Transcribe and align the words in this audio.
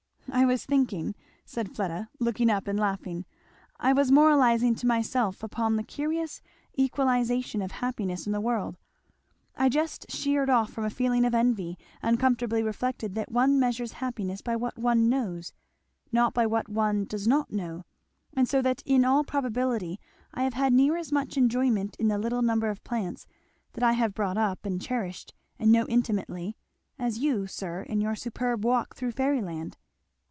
"I 0.33 0.45
was 0.45 0.65
thinking," 0.65 1.13
said 1.45 1.75
Fleda, 1.75 2.07
looking 2.17 2.49
up 2.49 2.65
and 2.65 2.79
laughing 2.79 3.25
"I 3.81 3.91
was 3.91 4.13
moralizing 4.13 4.75
to 4.75 4.87
myself 4.87 5.43
upon 5.43 5.75
the 5.75 5.83
curious 5.83 6.41
equalization 6.79 7.61
of 7.61 7.73
happiness 7.73 8.25
in 8.25 8.31
the 8.31 8.39
world 8.39 8.77
I 9.57 9.67
just 9.67 10.09
sheered 10.09 10.49
off 10.49 10.71
from 10.71 10.85
a 10.85 10.89
feeling 10.89 11.25
of 11.25 11.35
envy, 11.35 11.77
and 12.01 12.17
comfortably 12.17 12.63
reflected 12.63 13.13
that 13.15 13.29
one 13.31 13.59
measures 13.59 13.91
happiness 13.93 14.41
by 14.41 14.55
what 14.55 14.77
one 14.77 15.09
knows 15.09 15.51
not 16.13 16.33
by 16.33 16.47
what 16.47 16.69
one 16.69 17.03
does 17.03 17.27
not 17.27 17.51
know; 17.51 17.83
and 18.33 18.47
so 18.47 18.61
that 18.61 18.81
in 18.85 19.03
all 19.03 19.25
probability 19.25 19.99
I 20.33 20.43
have 20.43 20.53
had 20.53 20.71
near 20.71 20.95
as 20.95 21.11
much 21.11 21.35
enjoyment 21.35 21.97
in 21.99 22.07
the 22.07 22.17
little 22.17 22.41
number 22.41 22.69
of 22.69 22.85
plants 22.85 23.27
that 23.73 23.83
I 23.83 23.91
have 23.93 24.13
brought 24.15 24.37
up 24.37 24.65
and 24.65 24.81
cherished 24.81 25.33
and 25.59 25.73
know 25.73 25.85
intimately, 25.89 26.55
as 26.97 27.19
you, 27.19 27.47
sir, 27.47 27.81
in 27.81 27.99
your 27.99 28.15
superb 28.15 28.63
walk 28.63 28.95
through 28.95 29.11
fairyland." 29.11 29.75